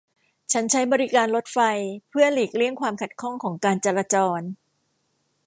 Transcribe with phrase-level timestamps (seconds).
[0.51, 1.59] ฉันใช้บริการรถไฟ
[2.09, 4.41] เพื่อหลีกเลี่ยงความขัดข้องของการจราจร